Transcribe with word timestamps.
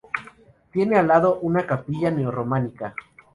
Tiene 0.73 0.97
al 0.97 1.07
lado 1.09 1.37
una 1.43 1.67
capilla 1.67 2.09
neo-románica. 2.09 2.95